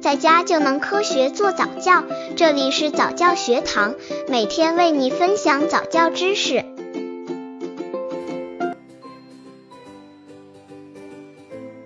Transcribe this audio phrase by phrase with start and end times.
[0.00, 2.02] 在家就能科学做早教。
[2.34, 3.94] 这里是早教学堂，
[4.28, 6.64] 每天为你分享早教知识。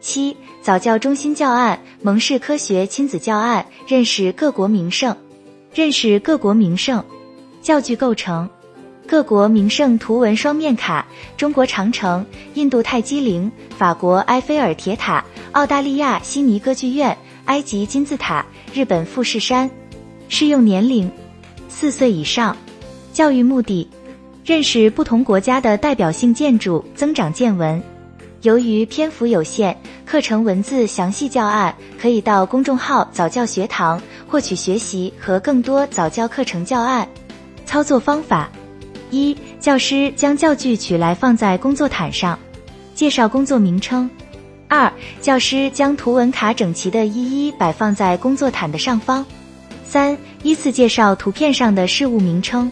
[0.01, 5.17] 七、早教中心教案：蒙氏科学亲子教案，认识各国名胜。
[5.75, 7.05] 认识各国名胜。
[7.61, 8.49] 教具构成：
[9.09, 11.05] 各国名胜图文双面卡，
[11.37, 12.25] 中国长城、
[12.55, 15.25] 印度泰姬陵、法国埃菲尔铁塔、
[15.55, 19.71] 澳大利亚悉尼歌剧院、埃及金字塔、日本富士山。
[20.29, 21.09] 适用年龄：
[21.69, 22.57] 四岁以上。
[23.13, 23.89] 教育目的：
[24.45, 27.81] 认识不同国家的代表性建筑，增长见闻。
[28.43, 37.09] 由于篇幅有限，课程文字详细教案可以到公众号早教学堂获取学习和更多早教课程教案。
[37.65, 38.51] 操作方法：
[39.13, 42.37] 一、教师将教具取来放在工作毯上，
[42.93, 44.11] 介绍工作名称；
[44.75, 49.25] 二、教师将图文卡整齐的一一摆放在工作毯的上方；
[49.85, 52.69] 三、依次介绍图片上的事物名称。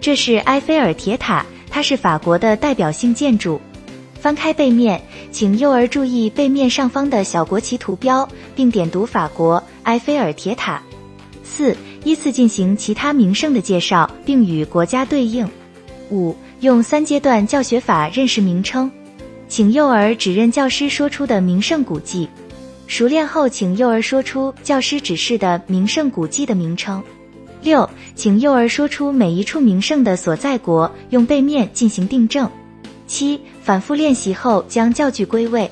[0.00, 3.60] 这是埃菲尔铁塔，它是法国的代表性建筑。
[4.20, 10.82] 翻开背面，请幼儿注意背面上方的小国旗图标，并点读法国埃菲尔铁塔。
[11.44, 15.48] 四、依次进行其他名胜的介绍，并与国家对应。
[16.10, 18.90] 五、用三阶段教学法认识名称，
[19.48, 22.28] 请幼儿指认教师说出的名胜古迹，
[22.86, 27.02] 熟练后，请幼儿说出教师指示的名胜古迹的名称。
[27.62, 32.50] 六、请幼儿说出每一处名胜的所在国，用背面进行订正。
[33.06, 35.70] 七、反复练习后将教具归位。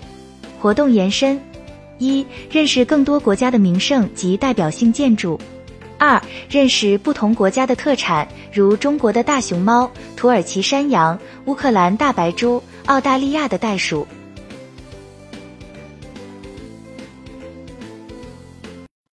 [0.61, 1.41] 活动延伸：
[1.99, 5.37] 一、认识更多国家的名胜及代表性建筑；
[5.99, 14.07] 二、认识不同国家的特产，如中国的大熊猫、土耳其山羊、乌克兰大白猪、澳大利亚的袋鼠。